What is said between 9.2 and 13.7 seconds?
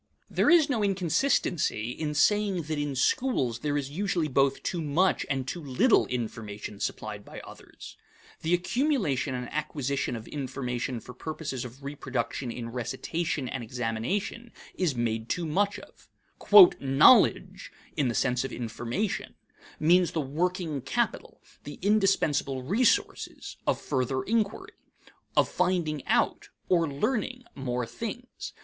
and acquisition of information for purposes of reproduction in recitation and